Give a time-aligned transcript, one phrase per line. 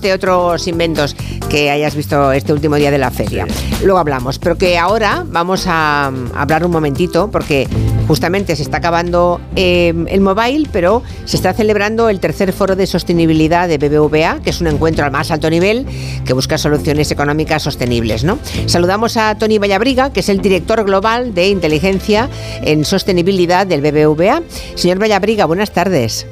[0.00, 1.16] de otros inventos
[1.48, 3.46] que hayas visto este último día de la feria.
[3.82, 7.68] Luego hablamos, pero que ahora vamos a, hablar un momentito porque
[8.08, 12.86] justamente se está acabando em, el mobile, pero se está celebrando el tercer foro de
[12.86, 15.86] sostenibilidad de BBVA, que es un encuentro al más alto nivel
[16.24, 18.24] que busca soluciones económicas sostenibles.
[18.24, 18.38] ¿no?
[18.66, 22.28] Saludamos a Tony Vallabriga, que es el director global de inteligencia
[22.62, 24.42] en sostenibilidad del BBVA.
[24.74, 26.26] Señor Vallabriga, buenas tardes.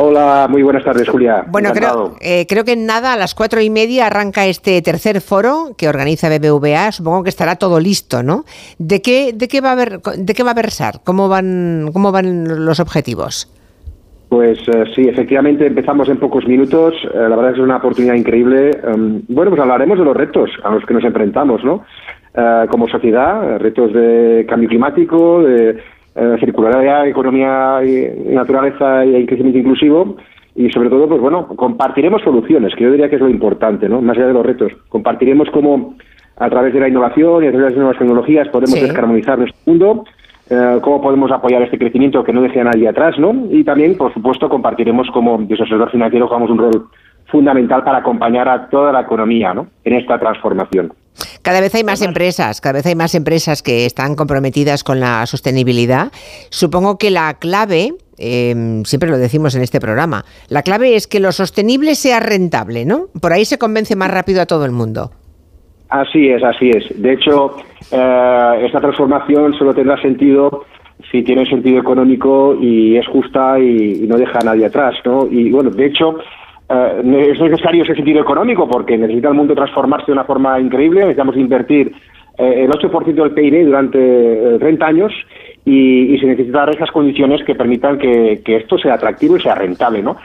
[0.00, 1.44] Hola, muy buenas tardes, Julia.
[1.48, 5.20] Bueno, creo, eh, creo, que en nada, a las cuatro y media arranca este tercer
[5.20, 6.92] foro que organiza BBVA.
[6.92, 8.44] Supongo que estará todo listo, ¿no?
[8.78, 11.00] ¿De qué, de qué va a ver, de qué va a versar?
[11.02, 13.52] ¿Cómo van, cómo van los objetivos?
[14.28, 16.94] Pues eh, sí, efectivamente empezamos en pocos minutos.
[17.02, 18.78] Eh, la verdad es que es una oportunidad increíble.
[18.84, 21.84] Em, bueno, pues hablaremos de los retos a los que nos enfrentamos, ¿no?
[22.70, 25.82] como sociedad, retos de cambio climático, de
[26.18, 30.16] eh, circularidad, economía y naturaleza y crecimiento inclusivo
[30.58, 34.02] y sobre todo, pues bueno, compartiremos soluciones, que yo diría que es lo importante, ¿no?
[34.02, 34.72] Más allá de los retos.
[34.88, 35.94] Compartiremos cómo
[36.36, 40.04] a través de la innovación y a través de nuevas tecnologías podemos descarbonizar nuestro mundo,
[40.50, 43.32] eh, cómo podemos apoyar este crecimiento que no deje a nadie atrás, ¿no?
[43.50, 46.88] Y también, por supuesto, compartiremos cómo desde el sector financiero jugamos un rol
[47.26, 49.68] fundamental para acompañar a toda la economía, ¿no?
[49.84, 50.92] En esta transformación.
[51.48, 55.24] Cada vez hay más empresas, cada vez hay más empresas que están comprometidas con la
[55.24, 56.12] sostenibilidad.
[56.50, 61.20] Supongo que la clave, em, siempre lo decimos en este programa, la clave es que
[61.20, 63.06] lo sostenible sea rentable, ¿no?
[63.18, 65.10] Por ahí se convence más rápido a todo el mundo.
[65.88, 66.84] Así es, así es.
[67.00, 67.56] De hecho,
[67.92, 70.66] eh, esta transformación solo tendrá sentido
[71.10, 75.26] si tiene sentido económico y es justa y, y no deja a nadie atrás, ¿no?
[75.30, 76.18] Y bueno, de hecho,
[76.68, 81.00] eh, es necesario ese sentido económico porque necesita el mundo transformarse de una forma increíble,
[81.00, 81.92] necesitamos invertir
[82.36, 85.12] eh, el 8% del PIB durante 30 eh, años
[85.64, 90.16] y, se necesitan esas condiciones que permitan que, esto sea atractivo y sea rentable, ¿no?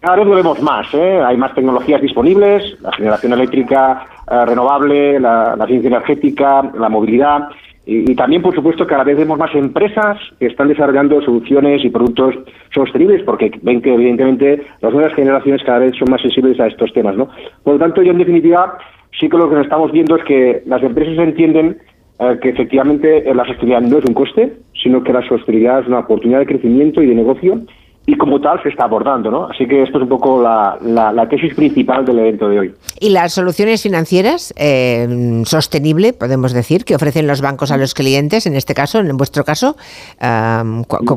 [0.00, 4.04] Cada vez lo vemos más, hay más tecnologías disponibles, la generación eléctrica
[4.46, 7.48] renovable, la ciencia energética, la movilidad,
[7.84, 12.36] y, también, por supuesto, cada vez vemos más empresas que están desarrollando soluciones y productos
[12.72, 16.92] sostenibles, porque ven que, evidentemente, las nuevas generaciones cada vez son más sensibles a estos
[16.92, 17.16] temas.
[17.16, 17.28] ¿no?
[17.64, 18.78] Por lo tanto, yo, en definitiva,
[19.18, 21.78] sí que lo que estamos viendo es que las empresas entienden
[22.20, 26.00] eh, que, efectivamente, la sostenibilidad no es un coste, sino que la sostenibilidad es una
[26.00, 27.62] oportunidad de crecimiento y de negocio
[28.06, 29.44] y como tal se está abordando, ¿no?
[29.44, 32.74] Así que esto es un poco la, tesis principal del evento de hoy.
[33.00, 38.46] ¿Y las soluciones financieras eh, sostenible, podemos decir, que ofrecen los bancos a los clientes,
[38.46, 39.76] en este caso, en vuestro caso,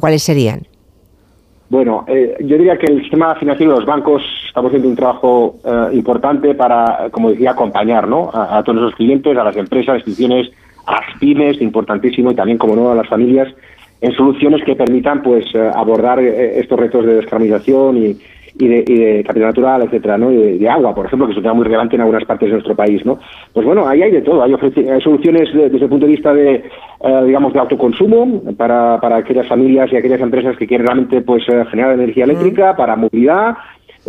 [0.00, 0.66] ¿cuáles serían?
[1.72, 5.56] Bueno, eh, yo diría que el sistema financiero de los bancos estamos haciendo un trabajo
[5.64, 8.30] eh, importante para, como decía, acompañar ¿no?
[8.30, 10.50] a, todos los clientes, a las empresas, a las instituciones,
[10.84, 13.48] a las pymes, importantísimo, y también, como no, a las familias,
[14.02, 18.16] en soluciones que permitan pues eh, abordar eh, estos retos de descarbonización y,
[18.58, 20.32] y de, y de capital natural, etcétera, ¿no?
[20.32, 22.54] Y de, agua, por ejemplo, que es un tema muy relevante en algunas partes de
[22.54, 23.20] nuestro país, ¿no?
[23.52, 24.52] Pues bueno, ahí hay de todo, hay,
[25.00, 29.92] soluciones desde el punto de vista de, eh, digamos, de autoconsumo para, para aquellas familias
[29.92, 33.54] y aquellas empresas que quieren realmente pues generar energía eléctrica, para movilidad,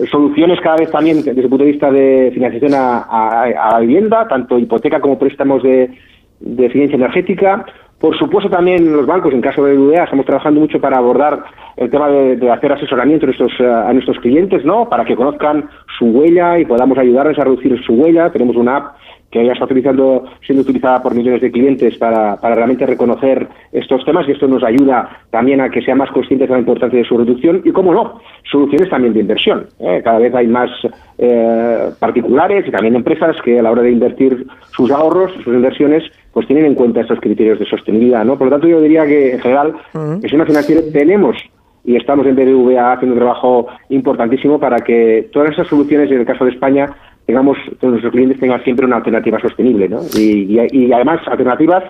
[0.10, 4.28] soluciones cada vez también desde el punto de vista de financiación a, a, la vivienda,
[4.28, 5.92] tanto hipoteca como préstamos de,
[6.40, 7.66] de eficiencia energética,
[8.04, 11.42] por supuesto, también los bancos, en caso de UDA, estamos trabajando mucho para abordar
[11.78, 14.90] el tema de, hacer asesoramiento a nuestros, eh, a nuestros clientes, ¿no?
[14.90, 18.30] Para que conozcan su huella y podamos ayudarles a reducir su huella.
[18.30, 18.96] Tenemos una app
[19.32, 24.04] que ya está utilizando, siendo utilizada por millones de clientes para, para realmente reconocer estos
[24.04, 27.06] temas y esto nos ayuda también a que sean más conscientes de la importancia de
[27.06, 28.20] su reducción y, cómo no,
[28.52, 29.68] soluciones también de inversión.
[29.80, 30.02] ¿eh?
[30.04, 30.70] Cada vez hay más
[31.18, 36.04] eh, particulares y también empresas que a la hora de invertir sus ahorros, sus inversiones,
[36.34, 38.38] pues tienen en cuenta estos criterios de sostenibilidad, ¿no?
[38.38, 39.76] Por lo tanto, yo diría que en general,
[40.24, 41.38] es una financiera tenemos
[41.86, 46.26] y estamos en BBVA haciendo un trabajo importantísimo para que todas esas soluciones, en el
[46.26, 46.88] caso de España,
[47.26, 50.00] tengamos, todos nuestros clientes tengan siempre una alternativa sostenible, ¿no?
[50.16, 51.84] Y, y además alternativas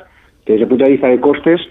[0.46, 1.62] que desde el punto de vista de costes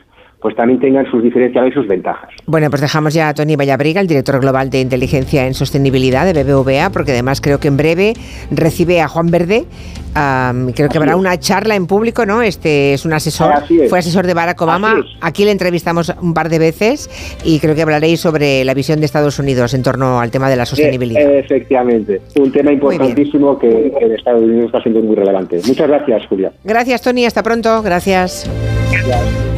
[0.42, 2.28] pues también tengan sus diferenciales y sus ventajas.
[2.47, 6.42] Bueno, pues dejamos ya a Tony Vallabriga, el director global de inteligencia en sostenibilidad de
[6.42, 8.14] BBVA, porque además creo que en breve
[8.50, 9.65] recibe a Juan Verde.
[10.74, 12.42] creo que habrá una charla en público, ¿no?
[12.42, 13.53] Este es un asesor,
[13.89, 14.97] fue asesor de Barack Obama.
[15.21, 17.09] Aquí le entrevistamos un par de veces
[17.45, 20.56] y creo que hablaréis sobre la visión de Estados Unidos en torno al tema de
[20.56, 21.22] la sostenibilidad.
[21.22, 25.60] efectivamente, un tema importantísimo que en Estados Unidos está siendo muy relevante.
[25.66, 26.53] Muchas gracias, Julia.
[26.65, 27.27] Gracias, Tony.
[27.27, 27.80] Hasta pronto.
[27.83, 28.50] Gracias.
[28.91, 29.52] gracias.